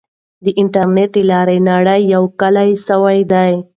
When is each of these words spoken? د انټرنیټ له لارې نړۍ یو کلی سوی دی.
د 0.43 0.45
انټرنیټ 0.61 1.11
له 1.21 1.25
لارې 1.31 1.57
نړۍ 1.69 2.01
یو 2.13 2.23
کلی 2.39 2.69
سوی 2.87 3.19
دی. 3.31 3.51